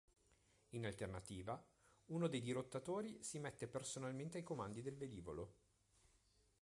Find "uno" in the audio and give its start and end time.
2.07-2.25